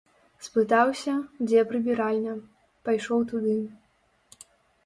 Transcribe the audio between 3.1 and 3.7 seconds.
туды.